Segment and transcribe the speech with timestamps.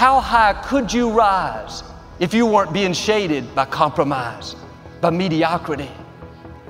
[0.00, 1.82] How high could you rise
[2.20, 4.56] if you weren't being shaded by compromise,
[5.02, 5.90] by mediocrity?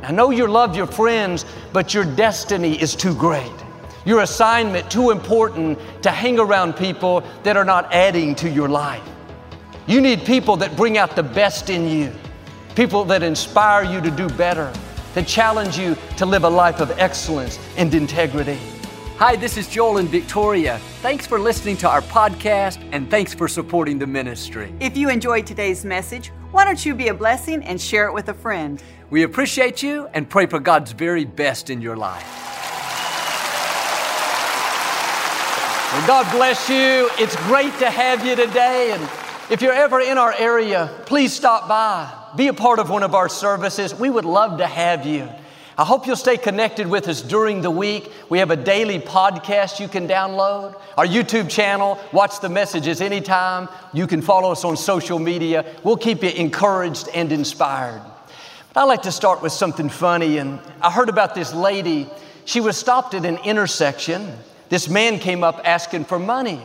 [0.02, 3.52] I know you love your friends, but your destiny is too great.
[4.04, 9.08] Your assignment too important to hang around people that are not adding to your life.
[9.86, 12.12] You need people that bring out the best in you,
[12.74, 14.72] people that inspire you to do better,
[15.14, 18.58] that challenge you to live a life of excellence and integrity.
[19.20, 20.78] Hi, this is Joel and Victoria.
[21.02, 24.72] Thanks for listening to our podcast and thanks for supporting the ministry.
[24.80, 28.30] If you enjoyed today's message, why don't you be a blessing and share it with
[28.30, 28.82] a friend?
[29.10, 32.26] We appreciate you and pray for God's very best in your life.
[35.92, 37.10] Well, God bless you.
[37.18, 38.92] It's great to have you today.
[38.92, 39.02] And
[39.50, 42.10] if you're ever in our area, please stop by.
[42.38, 43.94] Be a part of one of our services.
[43.94, 45.28] We would love to have you.
[45.80, 48.12] I hope you'll stay connected with us during the week.
[48.28, 53.66] We have a daily podcast you can download, our YouTube channel, watch the messages anytime.
[53.94, 55.64] You can follow us on social media.
[55.82, 58.02] We'll keep you encouraged and inspired.
[58.74, 60.36] But I like to start with something funny.
[60.36, 62.10] And I heard about this lady.
[62.44, 64.30] She was stopped at an intersection.
[64.68, 66.60] This man came up asking for money.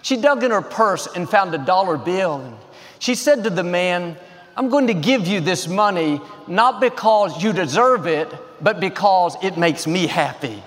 [0.00, 2.58] She dug in her purse and found a dollar bill.
[2.98, 4.16] She said to the man,
[4.56, 8.32] I'm going to give you this money not because you deserve it,
[8.64, 10.62] but because it makes me happy.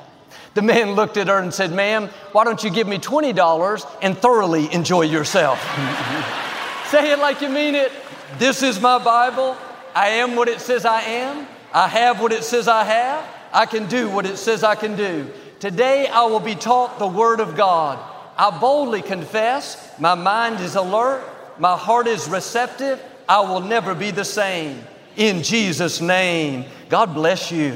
[0.54, 4.18] The man looked at her and said, Ma'am, why don't you give me $20 and
[4.18, 5.60] thoroughly enjoy yourself?
[6.88, 7.92] Say it like you mean it.
[8.38, 9.58] This is my Bible.
[9.94, 11.48] I am what it says I am.
[11.74, 13.28] I have what it says I have.
[13.52, 15.30] I can do what it says I can do.
[15.60, 17.98] Today I will be taught the Word of God.
[18.38, 21.24] I boldly confess, my mind is alert,
[21.58, 24.84] my heart is receptive, I will never be the same.
[25.18, 27.76] In Jesus' name, God bless you.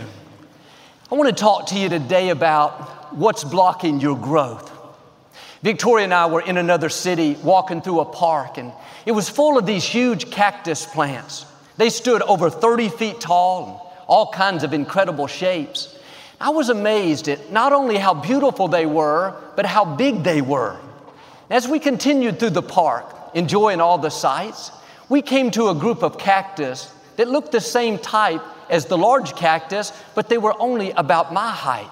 [1.11, 4.71] I want to talk to you today about what's blocking your growth.
[5.63, 8.71] Victoria and I were in another city walking through a park, and
[9.07, 11.47] it was full of these huge cactus plants.
[11.77, 15.97] They stood over 30 feet tall and all kinds of incredible shapes.
[16.39, 20.77] I was amazed at not only how beautiful they were, but how big they were.
[21.49, 24.69] As we continued through the park, enjoying all the sights,
[25.09, 29.35] we came to a group of cactus that looked the same type as the large
[29.35, 31.91] cactus, but they were only about my height.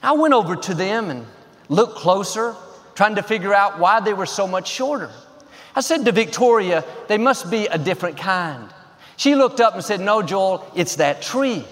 [0.00, 1.26] I went over to them and
[1.68, 2.54] looked closer,
[2.94, 5.10] trying to figure out why they were so much shorter.
[5.74, 8.72] I said to Victoria, they must be a different kind.
[9.16, 11.64] She looked up and said, No, Joel, it's that tree.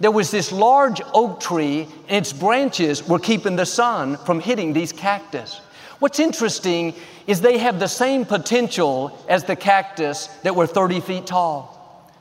[0.00, 4.72] There was this large oak tree, and its branches were keeping the sun from hitting
[4.72, 5.60] these cactus.
[5.98, 6.94] What's interesting
[7.26, 11.73] is they have the same potential as the cactus that were 30 feet tall.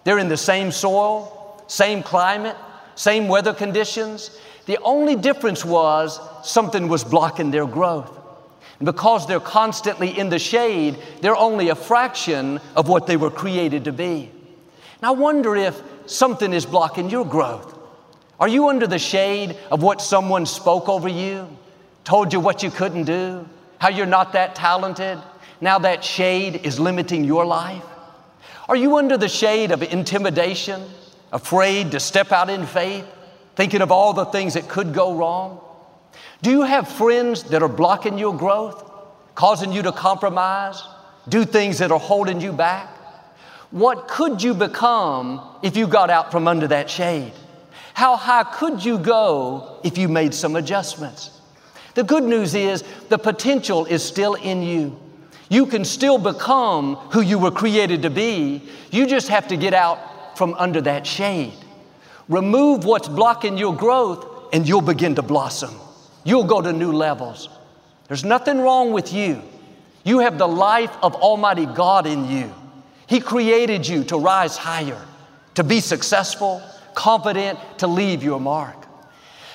[0.03, 2.57] They're in the same soil, same climate,
[2.95, 4.37] same weather conditions.
[4.65, 8.19] The only difference was something was blocking their growth.
[8.79, 13.31] And because they're constantly in the shade, they're only a fraction of what they were
[13.31, 14.29] created to be.
[15.01, 17.77] And I wonder if something is blocking your growth.
[18.39, 21.47] Are you under the shade of what someone spoke over you,
[22.03, 23.47] told you what you couldn't do,
[23.79, 25.17] how you're not that talented.
[25.61, 27.83] Now that shade is limiting your life.
[28.69, 30.84] Are you under the shade of intimidation,
[31.31, 33.06] afraid to step out in faith,
[33.56, 35.59] thinking of all the things that could go wrong?
[36.41, 38.90] Do you have friends that are blocking your growth,
[39.35, 40.81] causing you to compromise,
[41.28, 42.90] do things that are holding you back?
[43.72, 47.34] What could you become if you got out from under that shade?
[47.94, 51.41] How high could you go if you made some adjustments?
[51.95, 55.00] The good news is the potential is still in you.
[55.53, 58.63] You can still become who you were created to be.
[58.89, 61.53] You just have to get out from under that shade.
[62.27, 65.69] Remove what's blocking your growth, and you'll begin to blossom.
[66.23, 67.49] You'll go to new levels.
[68.07, 69.43] There's nothing wrong with you.
[70.03, 72.51] You have the life of Almighty God in you.
[73.05, 75.05] He created you to rise higher,
[75.53, 76.63] to be successful,
[76.95, 78.87] confident, to leave your mark.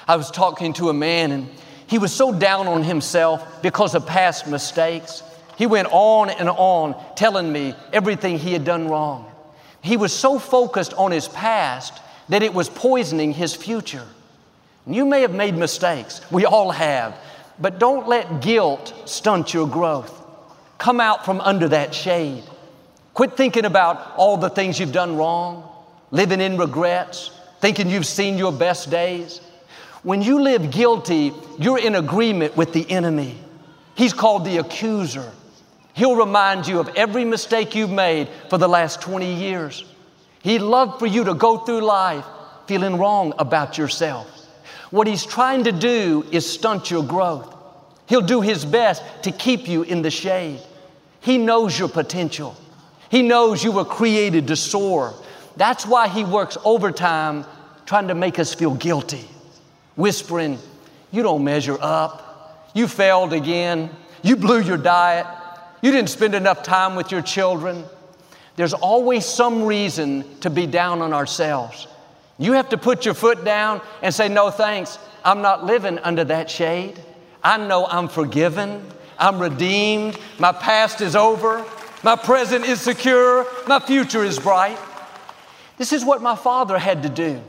[0.06, 1.48] I was talking to a man, and
[1.88, 5.24] he was so down on himself because of past mistakes.
[5.58, 9.28] He went on and on telling me everything he had done wrong.
[9.82, 14.06] He was so focused on his past that it was poisoning his future.
[14.86, 17.18] You may have made mistakes, we all have,
[17.58, 20.14] but don't let guilt stunt your growth.
[20.78, 22.44] Come out from under that shade.
[23.14, 25.68] Quit thinking about all the things you've done wrong,
[26.12, 29.40] living in regrets, thinking you've seen your best days.
[30.04, 33.36] When you live guilty, you're in agreement with the enemy.
[33.96, 35.32] He's called the accuser.
[35.98, 39.84] He'll remind you of every mistake you've made for the last 20 years.
[40.42, 42.24] He'd love for you to go through life
[42.68, 44.28] feeling wrong about yourself.
[44.92, 47.52] What he's trying to do is stunt your growth.
[48.06, 50.60] He'll do his best to keep you in the shade.
[51.18, 52.56] He knows your potential.
[53.10, 55.14] He knows you were created to soar.
[55.56, 57.44] That's why He works overtime
[57.86, 59.26] trying to make us feel guilty,
[59.96, 60.60] whispering,
[61.10, 62.70] You don't measure up.
[62.72, 63.90] You failed again.
[64.22, 65.26] You blew your diet.
[65.82, 67.84] You didn't spend enough time with your children.
[68.56, 71.86] There's always some reason to be down on ourselves.
[72.38, 74.98] You have to put your foot down and say, No thanks.
[75.24, 77.00] I'm not living under that shade.
[77.42, 78.84] I know I'm forgiven.
[79.18, 80.18] I'm redeemed.
[80.38, 81.64] My past is over.
[82.02, 83.46] My present is secure.
[83.66, 84.78] My future is bright.
[85.76, 87.40] This is what my father had to do.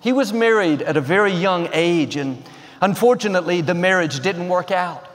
[0.00, 2.42] He was married at a very young age, and
[2.80, 5.06] unfortunately, the marriage didn't work out.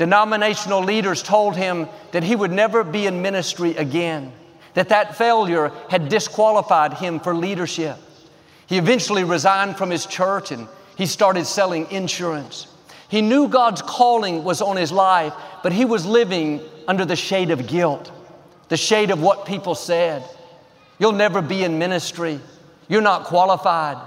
[0.00, 4.32] Denominational leaders told him that he would never be in ministry again,
[4.72, 7.98] that that failure had disqualified him for leadership.
[8.66, 12.66] He eventually resigned from his church and he started selling insurance.
[13.10, 17.50] He knew God's calling was on his life, but he was living under the shade
[17.50, 18.10] of guilt,
[18.70, 20.24] the shade of what people said.
[20.98, 22.40] You'll never be in ministry.
[22.88, 23.98] You're not qualified.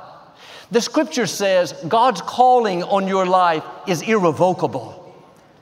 [0.72, 5.02] The scripture says God's calling on your life is irrevocable.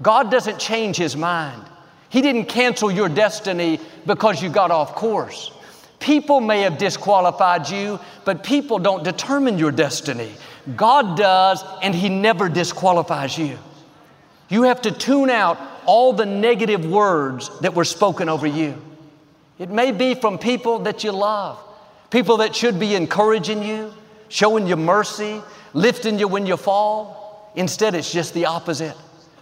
[0.01, 1.63] God doesn't change His mind.
[2.09, 5.51] He didn't cancel your destiny because you got off course.
[5.99, 10.31] People may have disqualified you, but people don't determine your destiny.
[10.75, 13.57] God does, and He never disqualifies you.
[14.49, 18.75] You have to tune out all the negative words that were spoken over you.
[19.59, 21.59] It may be from people that you love,
[22.09, 23.93] people that should be encouraging you,
[24.27, 25.41] showing you mercy,
[25.73, 27.51] lifting you when you fall.
[27.55, 28.97] Instead, it's just the opposite.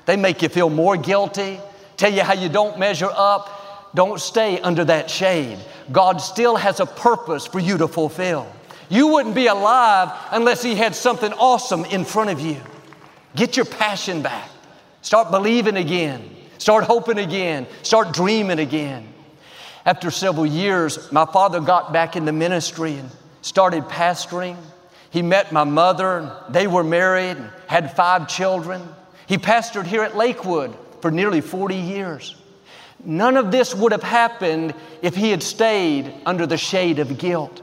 [0.09, 1.59] They make you feel more guilty,
[1.95, 3.91] tell you how you don't measure up.
[3.93, 5.59] Don't stay under that shade.
[5.91, 8.51] God still has a purpose for you to fulfill.
[8.89, 12.57] You wouldn't be alive unless He had something awesome in front of you.
[13.35, 14.49] Get your passion back.
[15.03, 16.27] Start believing again.
[16.57, 17.67] Start hoping again.
[17.83, 19.13] Start dreaming again.
[19.85, 23.11] After several years, my father got back in the ministry and
[23.43, 24.57] started pastoring.
[25.11, 28.81] He met my mother, they were married, and had five children.
[29.29, 32.35] He pastored here at Lakewood for nearly 40 years.
[33.05, 34.73] None of this would have happened
[35.03, 37.61] if he had stayed under the shade of guilt.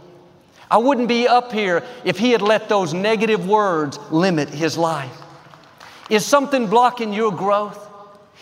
[0.70, 5.10] I wouldn't be up here if he had let those negative words limit his life.
[6.08, 7.90] Is something blocking your growth?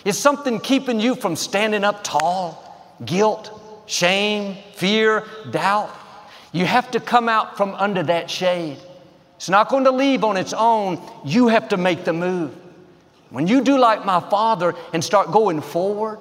[0.05, 2.99] Is something keeping you from standing up tall?
[3.06, 5.91] Guilt, shame, fear, doubt?
[6.53, 8.77] You have to come out from under that shade.
[9.37, 11.00] It's not going to leave on its own.
[11.25, 12.55] You have to make the move.
[13.31, 16.21] When you do like my father and start going forward,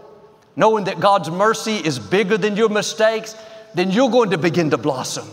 [0.56, 3.36] knowing that God's mercy is bigger than your mistakes,
[3.74, 5.28] then you're going to begin to blossom.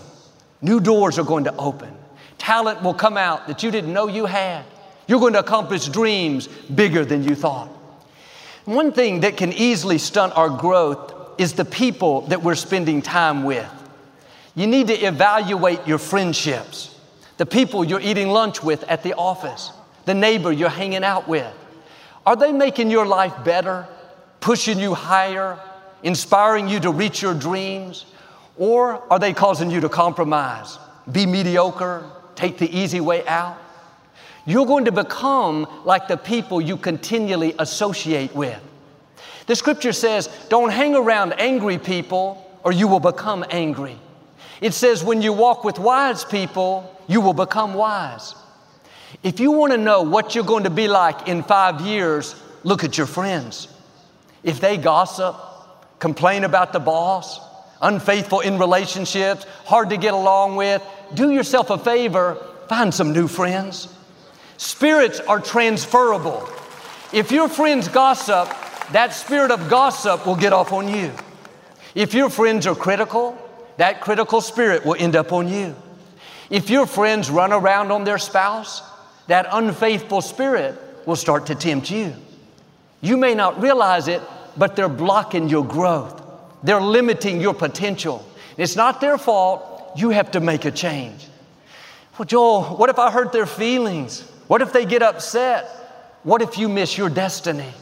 [0.62, 1.94] New doors are going to open.
[2.38, 4.64] Talent will come out that you didn't know you had.
[5.06, 7.68] You're going to accomplish dreams bigger than you thought.
[8.64, 13.44] One thing that can easily stunt our growth is the people that we're spending time
[13.44, 13.68] with.
[14.54, 16.98] You need to evaluate your friendships,
[17.38, 19.72] the people you're eating lunch with at the office,
[20.04, 21.52] the neighbor you're hanging out with.
[22.26, 23.86] Are they making your life better,
[24.40, 25.58] pushing you higher,
[26.02, 28.06] inspiring you to reach your dreams?
[28.56, 30.78] Or are they causing you to compromise,
[31.10, 33.56] be mediocre, take the easy way out?
[34.46, 38.60] You're going to become like the people you continually associate with.
[39.46, 43.98] The scripture says, don't hang around angry people or you will become angry.
[44.60, 48.34] It says, when you walk with wise people, you will become wise.
[49.22, 52.84] If you want to know what you're going to be like in five years, look
[52.84, 53.68] at your friends.
[54.42, 55.36] If they gossip,
[55.98, 57.38] complain about the boss,
[57.82, 60.82] unfaithful in relationships, hard to get along with,
[61.14, 62.36] do yourself a favor,
[62.68, 63.94] find some new friends.
[64.56, 66.48] Spirits are transferable.
[67.12, 68.48] If your friends gossip,
[68.92, 71.12] that spirit of gossip will get off on you.
[71.94, 73.36] If your friends are critical,
[73.76, 75.74] that critical spirit will end up on you.
[76.48, 78.82] If your friends run around on their spouse,
[79.30, 82.12] that unfaithful spirit will start to tempt you.
[83.00, 84.20] You may not realize it,
[84.56, 86.20] but they're blocking your growth.
[86.64, 88.28] They're limiting your potential.
[88.56, 89.92] It's not their fault.
[89.96, 91.28] You have to make a change.
[92.18, 94.22] Well, Joel, what if I hurt their feelings?
[94.48, 95.64] What if they get upset?
[96.24, 97.72] What if you miss your destiny?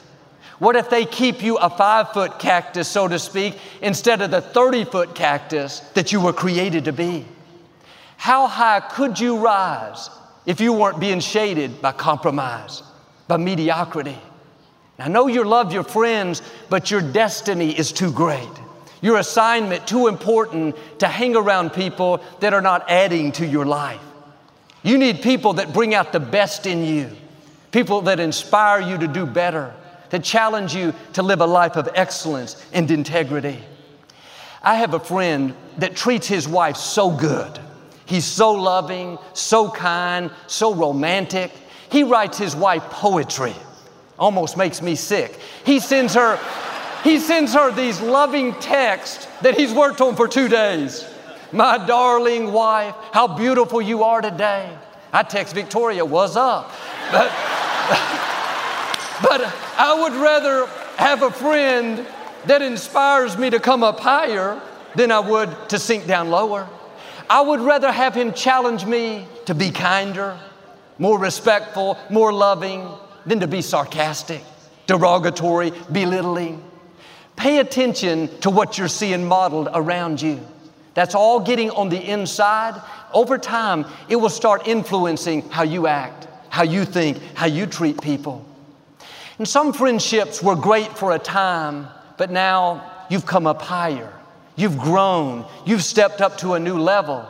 [0.58, 4.42] What if they keep you a five foot cactus, so to speak, instead of the
[4.42, 7.24] 30 foot cactus that you were created to be?
[8.18, 10.10] How high could you rise
[10.48, 12.82] if you weren't being shaded by compromise,
[13.28, 14.16] by mediocrity?
[14.98, 16.40] I know you love your friends,
[16.70, 18.48] but your destiny is too great.
[19.02, 24.00] Your assignment too important to hang around people that are not adding to your life.
[24.82, 27.10] You need people that bring out the best in you,
[27.70, 29.74] people that inspire you to do better,
[30.08, 33.58] to challenge you to live a life of excellence and integrity.
[34.62, 37.60] I have a friend that treats his wife so good.
[38.08, 41.52] He's so loving, so kind, so romantic.
[41.90, 43.54] He writes his wife poetry.
[44.18, 45.38] Almost makes me sick.
[45.64, 46.40] He sends her
[47.04, 51.06] he sends her these loving texts that he's worked on for 2 days.
[51.52, 54.76] My darling wife, how beautiful you are today.
[55.12, 56.72] I text Victoria, what's up?
[57.12, 57.28] But,
[59.22, 62.04] but I would rather have a friend
[62.46, 64.60] that inspires me to come up higher
[64.94, 66.68] than I would to sink down lower.
[67.30, 70.38] I would rather have him challenge me to be kinder,
[70.98, 72.88] more respectful, more loving
[73.26, 74.42] than to be sarcastic,
[74.86, 76.64] derogatory, belittling.
[77.36, 80.40] Pay attention to what you're seeing modeled around you.
[80.94, 82.80] That's all getting on the inside.
[83.12, 88.00] Over time, it will start influencing how you act, how you think, how you treat
[88.00, 88.44] people.
[89.38, 94.12] And some friendships were great for a time, but now you've come up higher.
[94.58, 95.46] You've grown.
[95.64, 97.26] You've stepped up to a new level.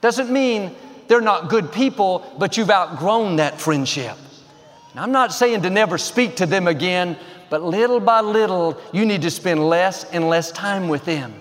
[0.00, 0.74] Doesn't mean
[1.06, 4.16] they're not good people, but you've outgrown that friendship.
[4.96, 7.18] I'm not saying to never speak to them again,
[7.50, 11.34] but little by little, you need to spend less and less time with them.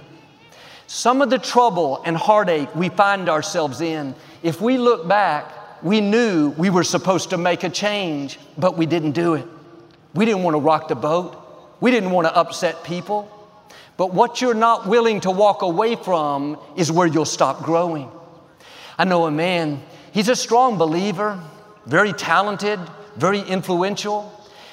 [0.88, 6.01] Some of the trouble and heartache we find ourselves in, if we look back, we
[6.01, 9.48] knew we were supposed to make a change, but we didn't do it.
[10.13, 11.39] We didn't want to rock the boat.
[11.80, 13.30] We didn't want to upset people.
[13.98, 18.10] But what you're not willing to walk away from is where you'll stop growing.
[18.98, 19.82] I know a man,
[20.12, 21.40] he's a strong believer,
[21.86, 22.80] very talented,
[23.16, 24.32] very influential,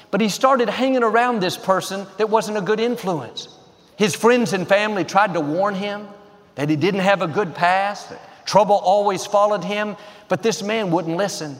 [0.09, 3.47] but he started hanging around this person that wasn't a good influence.
[3.95, 6.07] His friends and family tried to warn him
[6.55, 9.95] that he didn't have a good past, that trouble always followed him,
[10.27, 11.57] but this man wouldn't listen.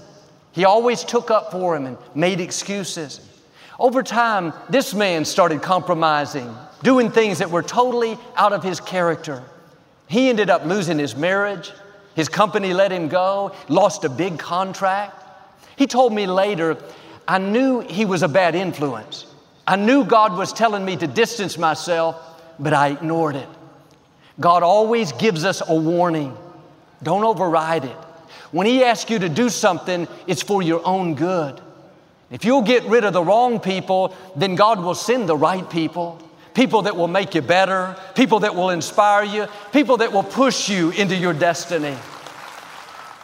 [0.51, 3.21] He always took up for him and made excuses.
[3.79, 9.43] Over time, this man started compromising, doing things that were totally out of his character.
[10.07, 11.71] He ended up losing his marriage.
[12.15, 15.23] His company let him go, lost a big contract.
[15.77, 16.77] He told me later,
[17.27, 19.25] I knew he was a bad influence.
[19.65, 22.17] I knew God was telling me to distance myself,
[22.59, 23.47] but I ignored it.
[24.39, 26.35] God always gives us a warning.
[27.03, 27.97] Don't override it.
[28.51, 31.61] When He asks you to do something, it's for your own good.
[32.31, 36.19] If you'll get rid of the wrong people, then God will send the right people.
[36.53, 40.69] People that will make you better, people that will inspire you, people that will push
[40.69, 41.95] you into your destiny.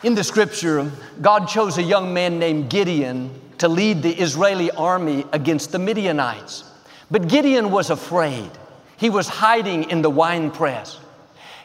[0.03, 0.89] In the scripture,
[1.21, 6.63] God chose a young man named Gideon to lead the Israeli army against the Midianites.
[7.09, 8.49] But Gideon was afraid.
[8.97, 10.99] He was hiding in the wine press.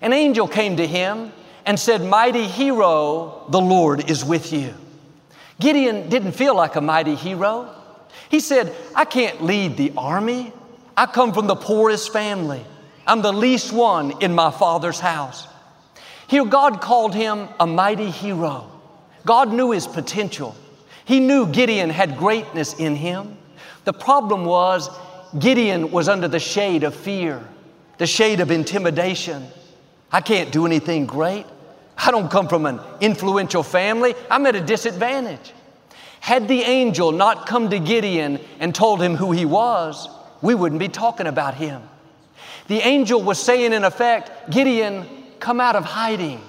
[0.01, 1.33] An angel came to him
[1.65, 4.75] and said, Mighty hero, the Lord is with you.
[5.61, 7.73] Gideon didn't feel like a mighty hero.
[8.29, 10.53] He said, I can't lead the army.
[10.97, 12.65] I come from the poorest family.
[13.07, 15.49] I'm the least one in my father's house.
[16.27, 18.71] Here, God called him a mighty hero.
[19.27, 20.55] God knew his potential.
[21.05, 23.37] He knew Gideon had greatness in him.
[23.85, 24.89] The problem was,
[25.39, 27.43] Gideon was under the shade of fear,
[27.99, 29.47] the shade of intimidation.
[30.11, 31.47] I can't do anything great.
[31.97, 34.15] I don't come from an influential family.
[34.31, 35.53] I'm at a disadvantage.
[36.21, 40.09] Had the angel not come to Gideon and told him who he was,
[40.43, 41.83] we wouldn't be talking about him.
[42.67, 45.07] The angel was saying, in effect, Gideon,
[45.41, 46.41] come out of hiding.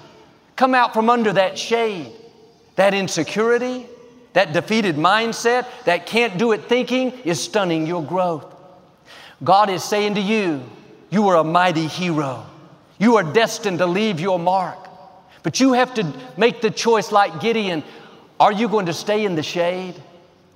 [0.56, 2.12] Come out from under that shade,
[2.76, 3.86] that insecurity,
[4.34, 8.44] that defeated mindset, that can't do it thinking is stunning your growth.
[9.42, 10.62] God is saying to you,
[11.10, 12.44] you are a mighty hero.
[12.98, 14.78] You are destined to leave your mark.
[15.42, 17.84] But you have to make the choice like Gideon.
[18.40, 19.94] Are you going to stay in the shade,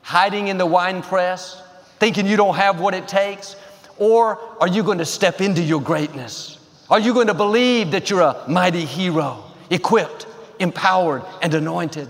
[0.02, 1.62] hiding in the wine press,
[1.98, 3.56] thinking you don't have what it takes?
[3.98, 6.58] Or are you going to step into your greatness?
[6.90, 10.26] Are you going to believe that you're a mighty hero, equipped,
[10.58, 12.08] empowered, and anointed?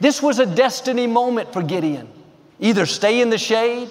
[0.00, 2.08] This was a destiny moment for Gideon.
[2.58, 3.88] Either stay in the shade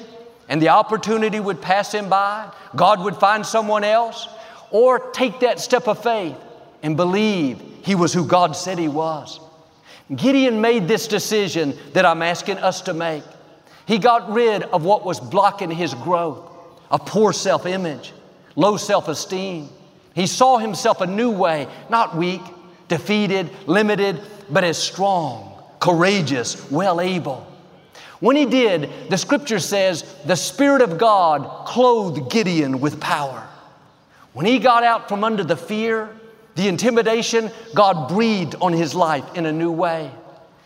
[0.50, 4.28] and the opportunity would pass him by, God would find someone else,
[4.72, 6.36] or take that step of faith
[6.84, 9.40] and believe he was who God said he was.
[10.14, 13.24] Gideon made this decision that I'm asking us to make.
[13.92, 16.50] He got rid of what was blocking his growth
[16.90, 18.14] a poor self image,
[18.56, 19.68] low self esteem.
[20.16, 22.40] He saw himself a new way, not weak,
[22.88, 27.46] defeated, limited, but as strong courageous, well able.
[28.22, 33.46] When he did, the scripture says the Spirit of God clothed Gideon with power.
[34.32, 36.16] When he got out from under the fear,
[36.56, 40.10] the intimidation, God breathed on his life in a new way.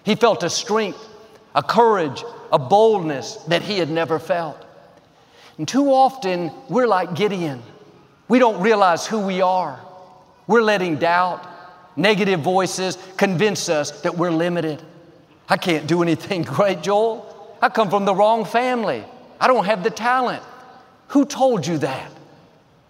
[0.03, 1.03] He felt a strength,
[1.55, 2.23] a courage,
[2.55, 4.65] a boldness that he had never felt.
[5.57, 7.61] And too often, we're like Gideon.
[8.29, 9.77] We don't realize who we are.
[10.47, 11.45] We're letting doubt,
[11.97, 14.81] negative voices convince us that we're limited.
[15.49, 17.57] I can't do anything great, Joel.
[17.61, 19.03] I come from the wrong family.
[19.37, 20.41] I don't have the talent.
[21.09, 22.09] Who told you that?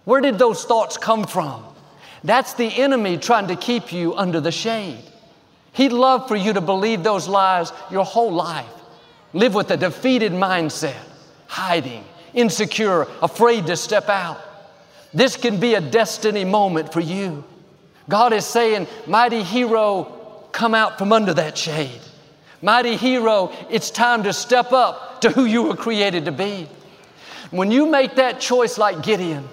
[0.04, 1.64] Where did those thoughts come from?
[2.22, 5.02] That's the enemy trying to keep you under the shade.
[5.72, 8.76] He'd love for you to believe those lies your whole life.
[9.36, 10.96] Live with a defeated mindset,
[11.46, 12.02] hiding,
[12.32, 14.40] insecure, afraid to step out.
[15.12, 17.44] This can be a destiny moment for you.
[18.08, 22.00] God is saying, Mighty hero, come out from under that shade.
[22.62, 26.66] Mighty hero, it's time to step up to who you were created to be.
[27.50, 29.46] When you make that choice like Gideon,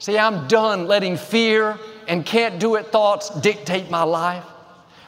[0.00, 1.78] say, I'm done letting fear
[2.08, 4.44] and can't do it thoughts dictate my life.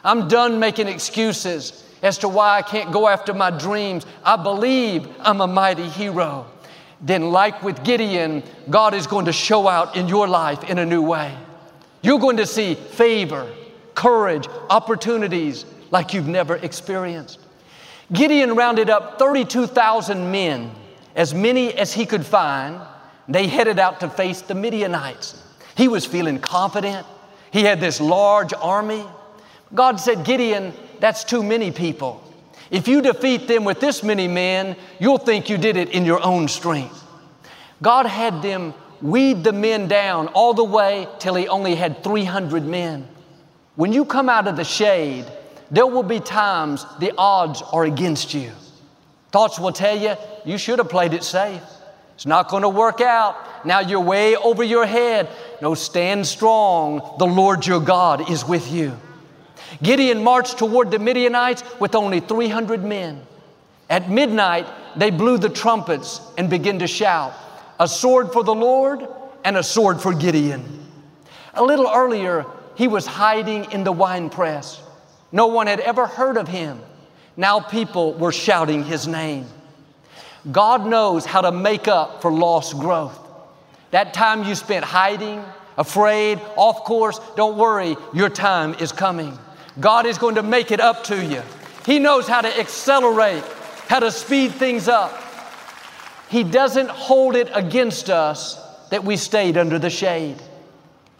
[0.02, 4.06] I'm done making excuses as to why I can't go after my dreams.
[4.24, 6.46] I believe I'm a mighty hero.
[7.00, 10.86] Then, like with Gideon, God is going to show out in your life in a
[10.86, 11.36] new way.
[12.02, 13.52] You're going to see favor,
[13.94, 17.40] courage, opportunities like you've never experienced.
[18.12, 20.70] Gideon rounded up 32,000 men,
[21.16, 22.80] as many as he could find.
[23.28, 25.42] They headed out to face the Midianites.
[25.76, 27.04] He was feeling confident.
[27.50, 29.04] He had this large army.
[29.74, 32.22] God said, Gideon, that's too many people.
[32.70, 36.22] If you defeat them with this many men, you'll think you did it in your
[36.24, 37.02] own strength.
[37.82, 42.64] God had them weed the men down all the way till he only had 300
[42.64, 43.06] men.
[43.76, 45.26] When you come out of the shade,
[45.70, 48.50] there will be times the odds are against you.
[49.32, 51.62] Thoughts will tell you, you should have played it safe.
[52.14, 53.36] It's not going to work out.
[53.66, 55.28] Now you're way over your head.
[55.60, 57.16] No, stand strong.
[57.18, 58.98] The Lord your God is with you.
[59.82, 63.22] Gideon marched toward the Midianites with only 300 men.
[63.88, 64.66] At midnight,
[64.96, 67.34] they blew the trumpets and began to shout,
[67.78, 69.06] A sword for the Lord
[69.44, 70.84] and a sword for Gideon.
[71.54, 74.82] A little earlier, he was hiding in the wine press.
[75.32, 76.80] No one had ever heard of him.
[77.36, 79.46] Now people were shouting his name.
[80.50, 83.18] God knows how to make up for lost growth.
[83.90, 85.44] That time you spent hiding,
[85.76, 89.36] afraid, off course, don't worry, your time is coming.
[89.78, 91.42] God is going to make it up to you.
[91.84, 93.44] He knows how to accelerate,
[93.88, 95.22] how to speed things up.
[96.28, 98.60] He doesn't hold it against us
[98.90, 100.36] that we stayed under the shade.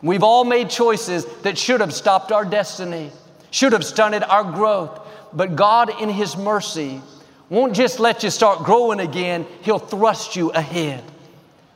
[0.03, 3.11] We've all made choices that should have stopped our destiny,
[3.51, 5.01] should have stunted our growth.
[5.33, 7.01] But God, in His mercy,
[7.49, 11.05] won't just let you start growing again, He'll thrust you ahead.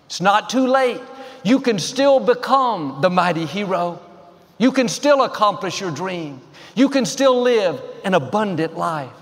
[0.07, 1.01] It's not too late.
[1.45, 4.01] You can still become the mighty hero.
[4.59, 6.41] You can still accomplish your dream.
[6.75, 9.13] You can still live an abundant life.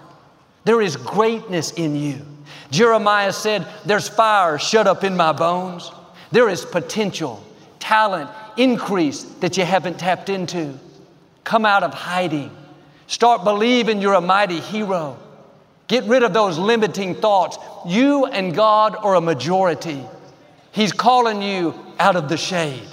[0.64, 2.24] There is greatness in you.
[2.70, 5.90] Jeremiah said, There's fire shut up in my bones.
[6.30, 7.42] There is potential,
[7.78, 10.78] talent, increase that you haven't tapped into.
[11.44, 12.54] Come out of hiding.
[13.06, 15.18] Start believing you're a mighty hero.
[15.86, 17.56] Get rid of those limiting thoughts.
[17.86, 20.04] You and God are a majority.
[20.72, 22.86] He's calling you out of the shade,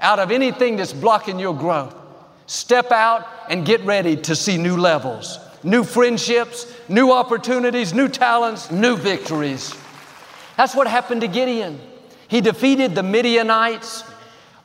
[0.00, 1.94] out of anything that's blocking your growth.
[2.46, 8.70] Step out and get ready to see new levels, new friendships, new opportunities, new talents,
[8.70, 9.74] new victories.
[10.56, 11.80] That's what happened to Gideon.
[12.28, 14.04] He defeated the Midianites.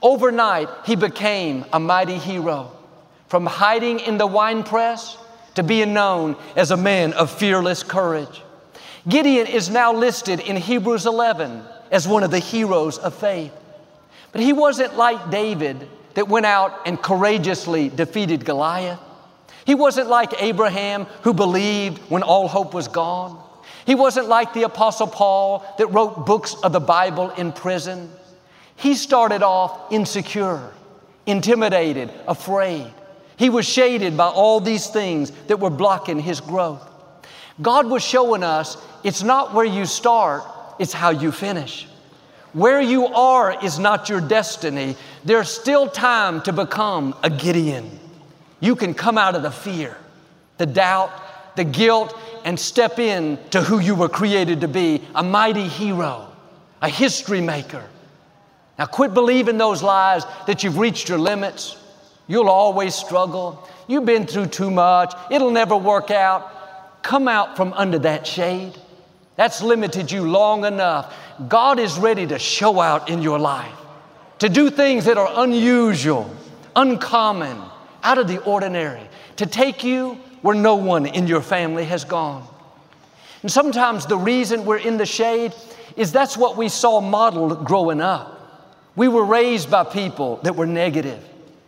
[0.02, 2.72] Overnight, he became a mighty hero.
[3.28, 5.18] From hiding in the wine press
[5.56, 8.42] to being known as a man of fearless courage.
[9.08, 13.52] Gideon is now listed in Hebrews 11 as one of the heroes of faith.
[14.32, 15.88] But he wasn't like David
[16.20, 19.00] that went out and courageously defeated Goliath.
[19.64, 23.42] He wasn't like Abraham who believed when all hope was gone.
[23.86, 28.12] He wasn't like the Apostle Paul that wrote books of the Bible in prison.
[28.76, 30.74] He started off insecure,
[31.26, 32.94] intimidated, afraid.
[33.38, 36.86] He was shaded by all these things that were blocking his growth.
[37.62, 40.44] God was showing us it's not where you start,
[40.80, 41.88] it's how you finish.
[42.54, 44.96] Where you are is not your destiny.
[45.24, 48.00] There's still time to become a Gideon.
[48.60, 49.96] You can come out of the fear,
[50.58, 51.12] the doubt,
[51.56, 56.28] the guilt, and step in to who you were created to be a mighty hero,
[56.82, 57.86] a history maker.
[58.78, 61.78] Now, quit believing those lies that you've reached your limits.
[62.28, 63.68] You'll always struggle.
[63.88, 65.14] You've been through too much.
[65.30, 67.02] It'll never work out.
[67.04, 68.78] Come out from under that shade.
[69.39, 71.15] That's limited you long enough.
[71.47, 73.73] God is ready to show out in your life,
[74.39, 76.30] to do things that are unusual,
[76.75, 77.58] uncommon,
[78.04, 78.99] out of the ordinary,
[79.38, 82.45] to take you where no one in your family has gone.
[83.41, 85.54] And sometimes the reason we're in the shade
[85.95, 88.82] is that's what we saw modeled growing up.
[88.97, 91.23] We were raised by people that were negative,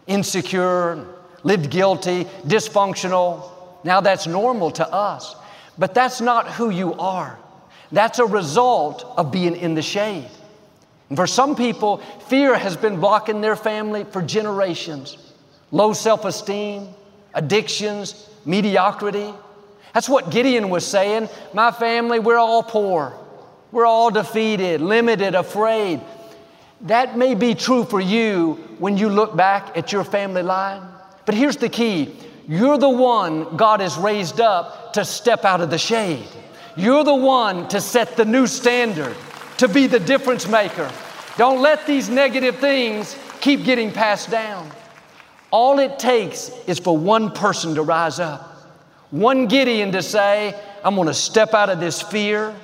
[0.08, 1.08] insecure,
[1.44, 3.50] lived guilty, dysfunctional.
[3.86, 5.38] Now that's normal to us.
[5.78, 7.40] But that's not who you are.
[7.92, 10.30] That's a result of being in the shade.
[11.10, 15.18] And for some people, fear has been blocking their family for generations.
[15.72, 16.88] Low self esteem,
[17.34, 19.34] addictions, mediocrity.
[19.94, 21.28] That's what Gideon was saying.
[21.54, 23.18] My family, we're all poor.
[23.72, 26.02] We're all defeated, limited, afraid.
[26.82, 30.82] That may be true for you when you look back at your family line.
[31.26, 32.16] But here's the key
[32.48, 36.28] you're the one God has raised up to step out of the shade.
[36.82, 39.16] You're the one to set the new standard,
[39.58, 40.92] to be the difference maker.
[41.38, 44.68] Don't let these negative things keep getting passed down.
[45.52, 48.42] All it takes is for one person to rise up,
[49.12, 52.56] one Gideon to say, I'm going to step out of this fear,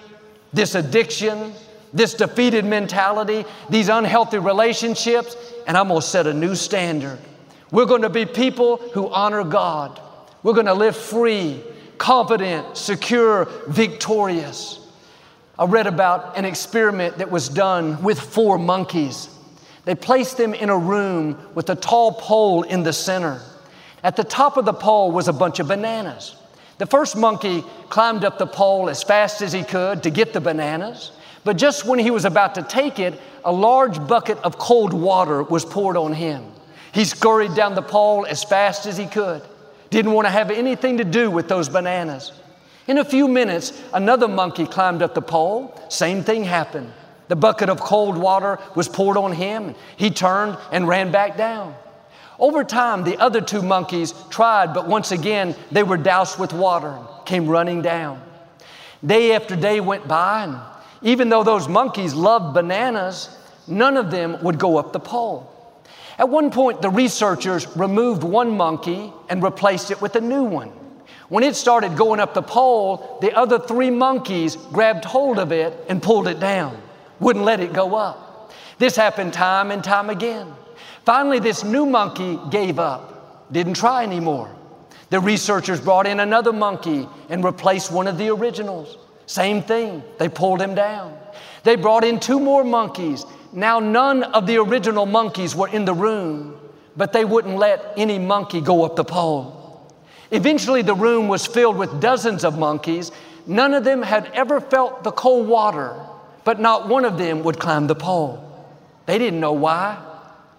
[0.52, 1.54] this addiction,
[1.94, 7.20] this defeated mentality, these unhealthy relationships, and I'm going to set a new standard.
[7.72, 10.02] We're going to be people who honor God.
[10.42, 11.62] We're going to live free,
[11.98, 14.80] confident, secure, victorious.
[15.60, 19.30] I read about an experiment that was done with four monkeys.
[19.86, 23.42] They placed them in a room with a tall pole in the center.
[24.04, 26.36] At the top of the pole was a bunch of bananas.
[26.78, 30.42] The first monkey climbed up the pole as fast as he could to get the
[30.42, 31.12] bananas,
[31.44, 35.42] but just when he was about to take it, a large bucket of cold water
[35.42, 36.44] was poured on him.
[36.92, 39.42] He scurried down the pole as fast as he could,
[39.90, 42.32] didn't want to have anything to do with those bananas.
[42.88, 45.78] In a few minutes, another monkey climbed up the pole.
[45.90, 46.92] Same thing happened.
[47.28, 49.76] The bucket of cold water was poured on him.
[49.98, 51.76] He turned and ran back down.
[52.40, 56.90] Over time, the other two monkeys tried, but once again, they were doused with water
[56.90, 58.22] and came running down.
[59.06, 60.58] Day after day went by, and
[61.02, 63.30] even though those monkeys loved bananas,
[63.68, 65.52] none of them would go up the pole.
[66.18, 70.72] At one point, the researchers removed one monkey and replaced it with a new one.
[71.30, 75.78] When it started going up the pole, the other three monkeys grabbed hold of it
[75.90, 76.82] and pulled it down,
[77.20, 78.52] wouldn't let it go up.
[78.80, 80.54] This happened time and time again.
[81.06, 84.54] Finally, this new monkey gave up, didn't try anymore.
[85.10, 88.98] The researchers brought in another monkey and replaced one of the originals.
[89.26, 91.18] Same thing, they pulled him down.
[91.64, 93.26] They brought in two more monkeys.
[93.58, 96.60] Now, none of the original monkeys were in the room,
[96.96, 99.92] but they wouldn't let any monkey go up the pole.
[100.30, 103.12] Eventually, the room was filled with dozens of monkeys.
[103.48, 106.00] None of them had ever felt the cold water,
[106.44, 108.38] but not one of them would climb the pole.
[109.08, 109.98] They didn't know why.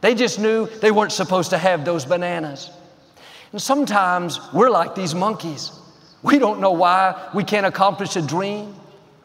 [0.01, 2.69] They just knew they weren't supposed to have those bananas.
[3.53, 5.71] And sometimes we're like these monkeys.
[6.25, 8.75] We don't know why we can't accomplish a dream,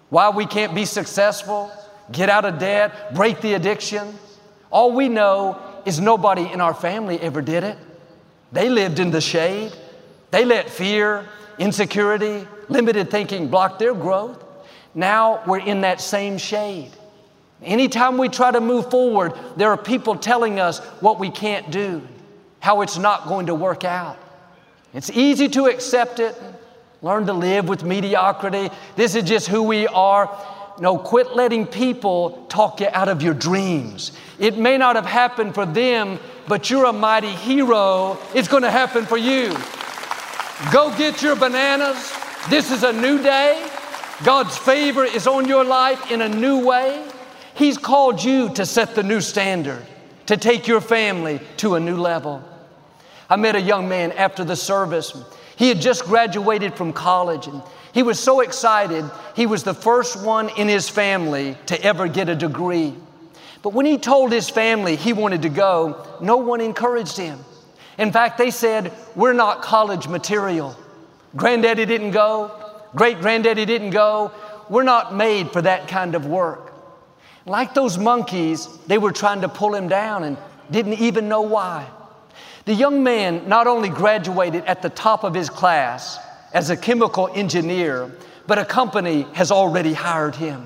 [0.09, 1.71] why we can't be successful,
[2.11, 4.13] get out of debt, break the addiction.
[4.71, 7.77] All we know is nobody in our family ever did it.
[8.51, 9.73] They lived in the shade.
[10.31, 11.25] They let fear,
[11.57, 14.43] insecurity, limited thinking block their growth.
[14.95, 16.91] Now we're in that same shade.
[17.61, 22.05] Anytime we try to move forward, there are people telling us what we can't do,
[22.59, 24.17] how it's not going to work out.
[24.93, 26.35] It's easy to accept it,
[27.01, 28.69] learn to live with mediocrity.
[28.95, 30.29] This is just who we are.
[30.79, 34.11] No, quit letting people talk you out of your dreams.
[34.39, 38.17] It may not have happened for them, but you're a mighty hero.
[38.33, 39.55] It's going to happen for you.
[40.71, 42.11] Go get your bananas.
[42.49, 43.69] This is a new day.
[44.23, 47.05] God's favor is on your life in a new way.
[47.55, 49.85] He's called you to set the new standard,
[50.25, 52.43] to take your family to a new level.
[53.29, 55.13] I met a young man after the service.
[55.55, 57.61] He had just graduated from college and
[57.93, 59.09] he was so excited.
[59.35, 62.95] He was the first one in his family to ever get a degree.
[63.61, 67.39] But when he told his family he wanted to go, no one encouraged him.
[67.97, 70.75] In fact, they said, We're not college material.
[71.35, 72.51] Granddaddy didn't go,
[72.95, 74.31] great granddaddy didn't go.
[74.69, 76.73] We're not made for that kind of work.
[77.45, 80.37] Like those monkeys, they were trying to pull him down and
[80.71, 81.87] didn't even know why.
[82.65, 86.17] The young man not only graduated at the top of his class
[86.53, 88.09] as a chemical engineer,
[88.47, 90.65] but a company has already hired him.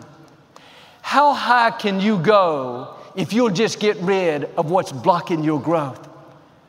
[1.02, 6.08] How high can you go if you'll just get rid of what's blocking your growth?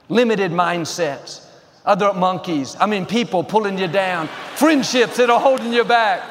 [0.09, 1.45] Limited mindsets,
[1.85, 6.23] other monkeys, I mean, people pulling you down, friendships that are holding you back.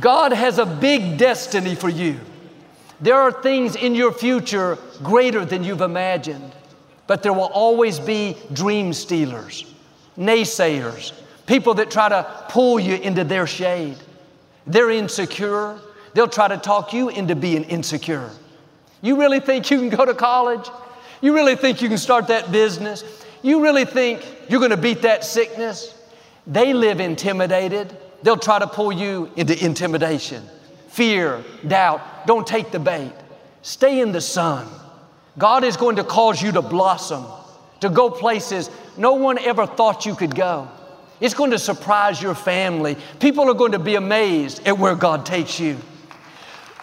[0.00, 2.18] God has a big destiny for you.
[3.00, 6.52] There are things in your future greater than you've imagined,
[7.06, 9.64] but there will always be dream stealers,
[10.18, 11.12] naysayers,
[11.46, 13.96] people that try to pull you into their shade.
[14.66, 15.78] They're insecure,
[16.14, 18.30] they'll try to talk you into being insecure.
[19.02, 20.66] You really think you can go to college?
[21.20, 23.04] You really think you can start that business?
[23.42, 25.94] You really think you're going to beat that sickness?
[26.46, 27.94] They live intimidated.
[28.22, 30.42] They'll try to pull you into intimidation,
[30.88, 32.26] fear, doubt.
[32.26, 33.12] Don't take the bait.
[33.60, 34.66] Stay in the sun.
[35.36, 37.24] God is going to cause you to blossom,
[37.80, 40.68] to go places no one ever thought you could go.
[41.20, 42.96] It's going to surprise your family.
[43.18, 45.76] People are going to be amazed at where God takes you.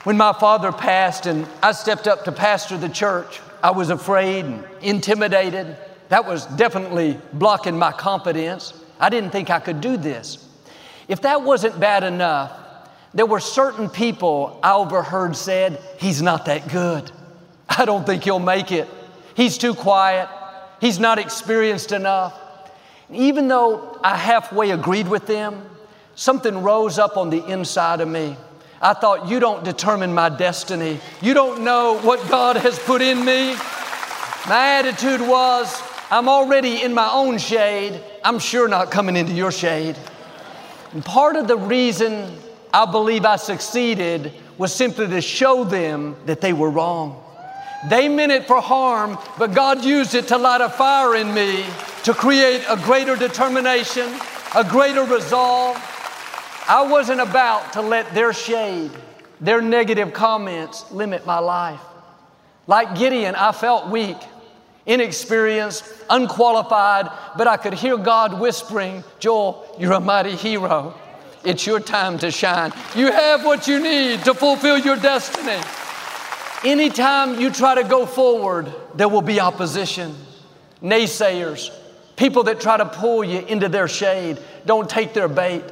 [0.04, 4.46] When my father passed and I stepped up to pastor the church, I was afraid
[4.46, 5.78] and intimidated.
[6.10, 8.74] That was definitely blocking my confidence.
[9.00, 10.48] I didn't think I could do this.
[11.08, 12.58] If that wasn't bad enough,
[13.14, 17.12] there were certain people I overheard said, He's not that good.
[17.78, 18.88] I don't think he'll make it.
[19.34, 20.28] He's too quiet.
[20.82, 22.38] He's not experienced enough.
[23.10, 25.64] Even though I halfway agreed with them,
[26.16, 28.36] something rose up on the inside of me.
[28.82, 31.00] I thought, You don't determine my destiny.
[31.22, 33.56] You don't know what God has put in me.
[34.48, 38.02] My attitude was, I'm already in my own shade.
[38.24, 39.96] I'm sure not coming into your shade.
[40.92, 42.36] And part of the reason
[42.74, 47.21] I believe I succeeded was simply to show them that they were wrong.
[47.90, 51.66] They meant it for harm, but God used it to light a fire in me
[52.04, 54.08] to create a greater determination,
[54.56, 55.78] a greater resolve.
[56.68, 58.92] I wasn't about to let their shade,
[59.40, 61.82] their negative comments limit my life.
[62.68, 64.18] Like Gideon, I felt weak,
[64.86, 70.94] inexperienced, unqualified, but I could hear God whispering, Joel, you're a mighty hero.
[71.44, 72.72] It's your time to shine.
[72.96, 75.60] You have what you need to fulfill your destiny.
[76.64, 80.16] Anytime you try to go forward, there will be opposition,
[80.82, 81.76] naysayers,
[82.16, 84.38] people that try to pull you into their shade.
[84.68, 85.64] Don't take their bait.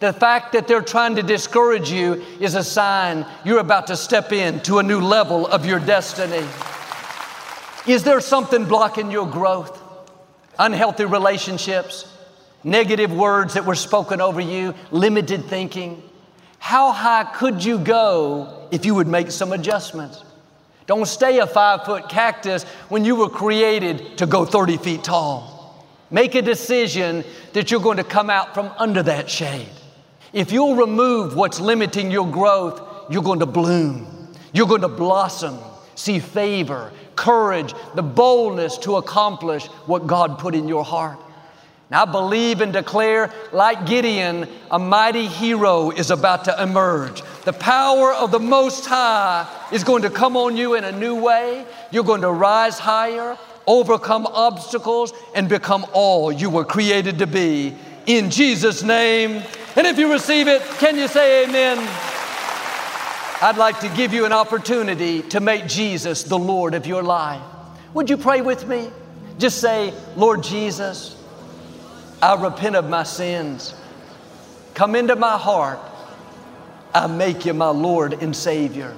[0.00, 4.32] The fact that they're trying to discourage you is a sign you're about to step
[4.32, 6.48] into a new level of your destiny.
[7.86, 9.80] Is there something blocking your growth?
[10.58, 12.10] Unhealthy relationships,
[12.64, 16.02] negative words that were spoken over you, limited thinking.
[16.62, 20.22] How high could you go if you would make some adjustments?
[20.86, 25.84] Don't stay a five foot cactus when you were created to go 30 feet tall.
[26.12, 29.68] Make a decision that you're going to come out from under that shade.
[30.32, 34.32] If you'll remove what's limiting your growth, you're going to bloom.
[34.52, 35.58] You're going to blossom,
[35.96, 41.18] see favor, courage, the boldness to accomplish what God put in your heart.
[41.94, 47.22] I believe and declare, like Gideon, a mighty hero is about to emerge.
[47.44, 51.14] The power of the Most High is going to come on you in a new
[51.14, 51.66] way.
[51.90, 57.74] You're going to rise higher, overcome obstacles, and become all you were created to be.
[58.06, 59.42] In Jesus' name.
[59.76, 61.78] And if you receive it, can you say amen?
[63.42, 67.42] I'd like to give you an opportunity to make Jesus the Lord of your life.
[67.94, 68.88] Would you pray with me?
[69.38, 71.16] Just say, Lord Jesus,
[72.22, 73.74] I repent of my sins.
[74.74, 75.80] Come into my heart.
[76.94, 78.94] I make you my Lord and Savior.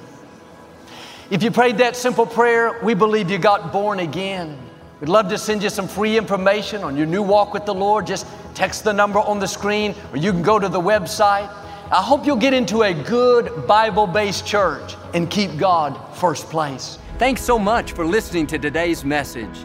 [1.30, 4.58] If you prayed that simple prayer, we believe you got born again.
[5.00, 8.06] We'd love to send you some free information on your new walk with the Lord.
[8.06, 11.50] Just text the number on the screen or you can go to the website.
[11.90, 16.98] I hope you'll get into a good Bible based church and keep God first place.
[17.18, 19.64] Thanks so much for listening to today's message.